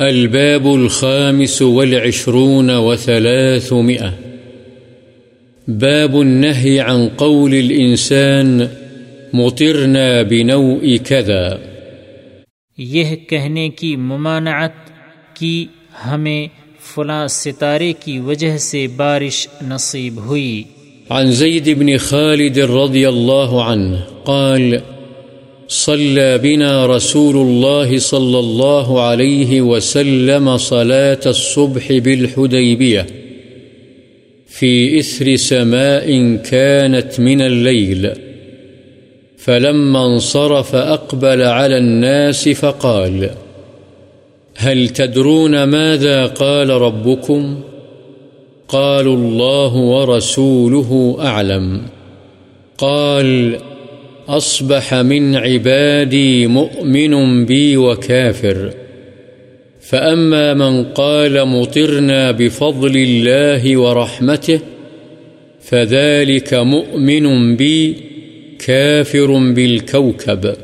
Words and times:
الباب 0.00 0.66
الخامس 0.66 1.62
والعشرون 1.62 2.70
وثلاثمئة 2.70 4.08
باب 5.68 6.20
النهي 6.20 6.78
عن 6.78 7.08
قول 7.16 7.54
الإنسان 7.54 8.60
مطرنا 9.32 10.22
بنوء 10.30 10.96
كذا. 11.08 11.56
یہ 12.78 13.16
کہنے 13.16 13.68
کی 13.68 13.96
ممانعت 13.96 14.72
کی 15.34 15.66
ہمیں 16.06 16.46
فلاں 16.94 17.26
ستارے 17.26 17.92
کی 17.92 18.18
وجہ 18.18 18.58
سے 18.58 18.86
بارش 18.96 19.48
نصیب 19.62 20.16
ہوئی۔ 20.24 20.62
عن 21.10 21.32
زيد 21.32 21.68
بن 21.78 21.96
خالد 21.96 22.58
رضي 22.58 23.04
الله 23.04 23.62
عنه 23.62 23.96
قال 24.24 24.74
صلى 25.72 26.38
بنا 26.38 26.86
رسول 26.86 27.36
الله 27.36 27.98
صلى 27.98 28.38
الله 28.38 29.02
عليه 29.02 29.60
وسلم 29.60 30.56
صلاة 30.56 31.20
الصبح 31.26 31.92
بالحديبية. 31.92 33.06
في 34.46 34.98
إثر 34.98 35.36
سماء 35.36 36.36
كانت 36.36 37.20
من 37.20 37.40
الليل. 37.40 38.10
فلما 39.38 40.06
انصرف 40.06 40.74
أقبل 40.74 41.42
على 41.42 41.78
الناس 41.78 42.48
فقال 42.48 43.30
هل 44.56 44.88
تدرون 44.88 45.62
ماذا 45.62 46.26
قال 46.26 46.70
ربكم؟ 46.70 47.60
قالوا 48.68 49.16
الله 49.16 49.76
ورسوله 49.76 51.16
أعلم. 51.20 51.82
قال 52.78 53.56
أصبح 54.36 54.94
من 54.94 55.36
عبادي 55.36 56.46
مؤمن 56.46 57.44
بي 57.46 57.76
وكافر. 57.76 58.70
فأما 59.80 60.54
من 60.54 60.84
قال 60.84 61.48
مطرنا 61.48 62.30
بفضل 62.30 62.96
الله 62.96 63.76
ورحمته، 63.76 64.60
فذلك 65.60 66.54
مؤمن 66.54 67.56
بي 67.56 67.96
كافر 68.66 69.52
بالكوكب. 69.52 70.54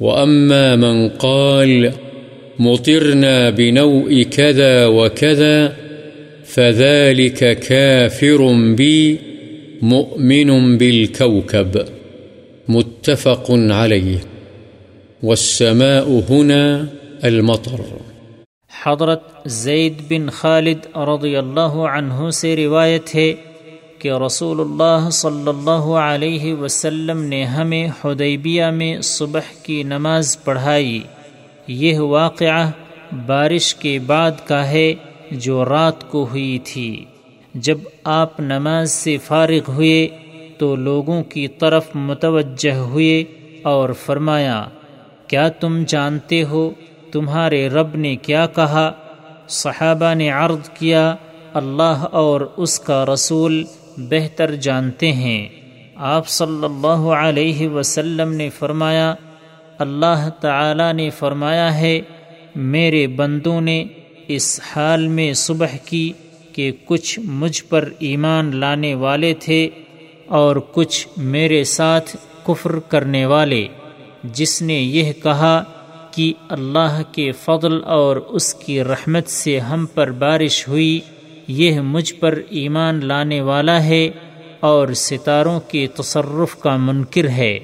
وأما 0.00 0.76
من 0.76 1.08
قال 1.08 1.92
مطرنا 2.58 3.50
بنوء 3.50 4.22
كذا 4.22 4.86
وكذا، 4.86 5.76
فذلك 6.44 7.58
كافر 7.58 8.72
بي 8.74 9.16
مؤمن 9.82 10.78
بالكوكب. 10.78 11.97
متفق 12.70 13.50
عليه 13.50 14.18
والسماء 15.22 16.08
هنا 16.30 16.78
المطر۔ 17.22 17.80
حضرت 18.86 19.22
زید 19.46 19.94
بن 20.08 20.30
خالد 20.30 20.96
رضی 20.96 21.36
اللہ 21.36 21.74
عنہ 21.90 22.30
سے 22.30 22.56
روایت 22.56 23.14
ہے 23.14 23.34
کہ 23.98 24.12
رسول 24.26 24.60
اللہ 24.60 25.10
صلی 25.10 25.48
اللہ 25.48 25.90
علیہ 26.00 26.54
وسلم 26.54 27.22
نے 27.22 27.44
ہمیں 27.44 27.88
حدیبیہ 28.04 28.64
میں 28.64 29.00
صبح 29.00 29.40
کی 29.62 29.82
نماز 29.82 30.44
پڑھائی۔ 30.44 31.00
یہ 31.68 31.98
واقعہ 31.98 32.70
بارش 33.26 33.74
کے 33.74 33.98
بعد 33.98 34.32
کا 34.44 34.70
ہے 34.70 34.94
جو 35.30 35.64
رات 35.64 36.10
کو 36.10 36.26
ہوئی 36.30 36.58
تھی۔ 36.64 37.04
جب 37.54 37.78
آپ 38.04 38.40
نماز 38.40 38.92
سے 38.92 39.16
فارغ 39.18 39.70
ہوئے 39.72 40.08
تو 40.58 40.76
لوگوں 40.76 41.22
کی 41.22 41.48
طرف 41.48 41.86
متوجہ 41.94 42.74
ہوئے 42.74 43.24
اور 43.62 43.88
فرمایا، 43.92 44.64
کیا 45.26 45.48
تم 45.48 45.82
جانتے 45.86 46.42
ہو 46.42 46.70
تمہارے 47.12 47.68
رب 47.68 47.96
نے 47.96 48.16
کیا 48.16 48.46
کہا؟ 48.46 48.92
صحابہ 49.48 50.14
نے 50.14 50.30
عرض 50.30 50.70
کیا، 50.70 51.14
اللہ 51.54 52.06
اور 52.10 52.40
اس 52.56 52.80
کا 52.80 53.04
رسول 53.14 53.64
بہتر 53.96 54.54
جانتے 54.54 55.12
ہیں۔ 55.12 55.48
آپ 55.96 56.28
صلی 56.28 56.64
اللہ 56.64 57.08
علیہ 57.08 57.68
وسلم 57.68 58.32
نے 58.32 58.50
فرمایا، 58.50 59.14
اللہ 59.78 60.28
تعالی 60.40 60.92
نے 60.92 61.10
فرمایا 61.10 61.80
ہے، 61.80 62.00
میرے 62.56 63.06
بندوں 63.06 63.60
نے 63.60 63.84
اس 64.28 64.60
حال 64.66 65.08
میں 65.08 65.32
صبح 65.32 65.76
کی 65.84 66.12
کہ 66.52 66.72
کچھ 66.84 67.20
مجھ 67.24 67.64
پر 67.64 67.88
ایمان 67.98 68.56
لانے 68.56 68.94
والے 68.94 69.34
تھے۔ 69.34 69.68
اور 70.28 70.56
کچھ 70.72 71.08
میرے 71.16 71.64
ساتھ 71.64 72.16
کفر 72.46 72.78
کرنے 72.78 73.26
والے، 73.26 73.66
جس 74.24 74.62
نے 74.62 74.74
یہ 74.74 75.12
کہا 75.22 75.64
کہ 76.10 76.32
اللہ 76.48 77.02
کے 77.12 77.32
فضل 77.32 77.84
اور 77.84 78.16
اس 78.16 78.54
کی 78.54 78.84
رحمت 78.84 79.28
سے 79.28 79.58
ہم 79.58 79.86
پر 79.94 80.10
بارش 80.10 80.68
ہوئی، 80.68 81.00
یہ 81.48 81.80
مجھ 81.80 82.14
پر 82.14 82.40
ایمان 82.50 83.04
لانے 83.04 83.40
والا 83.40 83.84
ہے 83.84 84.10
اور 84.60 84.88
ستاروں 84.88 85.60
کے 85.60 85.86
تصرف 85.86 86.56
کا 86.56 86.76
منکر 86.76 87.28
ہے۔ 87.28 87.58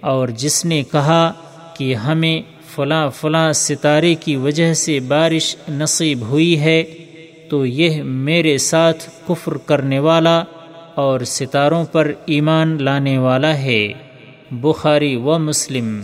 اور 0.00 0.28
جس 0.28 0.64
نے 0.64 0.82
کہا 0.92 1.32
کہ 1.78 1.94
ہمیں 1.94 2.42
فلاں 2.74 3.10
فلاں 3.10 3.52
ستارے 3.52 4.14
کی 4.14 4.36
وجہ 4.36 4.74
سے 4.74 5.00
بارش 5.00 5.56
نصیب 5.68 6.20
ہوئی 6.20 6.60
ہے، 6.60 6.82
تو 7.50 7.66
یہ 7.66 8.02
میرے 8.02 8.58
ساتھ 8.58 9.10
کفر 9.28 9.56
کرنے 9.56 9.98
والا 9.98 10.44
اور 10.94 11.20
ستاروں 11.20 11.84
پر 11.84 12.12
ایمان 12.26 12.82
لانے 12.82 13.18
والا 13.18 13.58
ہے 13.58 13.92
بخاری 14.50 15.16
و 15.16 15.38
مسلم۔ 15.38 16.00